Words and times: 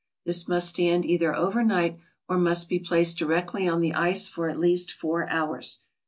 This 0.25 0.47
must 0.47 0.67
stand 0.69 1.05
either 1.05 1.31
over 1.35 1.63
night, 1.63 1.99
or 2.27 2.39
must 2.39 2.67
be 2.67 2.79
placed 2.79 3.19
directly 3.19 3.67
on 3.67 3.81
the 3.81 3.93
ice 3.93 4.27
for 4.27 4.49
at 4.49 4.57
least 4.57 4.91
four 4.91 5.29
hours. 5.29 5.81